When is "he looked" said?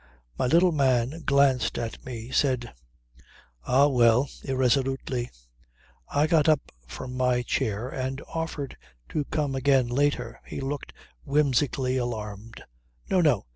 10.43-10.91